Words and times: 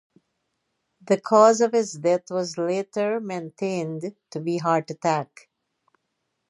The 1.05 1.21
cause 1.21 1.61
of 1.61 1.73
his 1.73 1.93
death 1.93 2.31
was 2.31 2.57
later 2.57 3.19
maintained 3.19 4.15
to 4.31 4.39
be 4.39 4.57
heart 4.57 4.89
attack. 4.89 5.47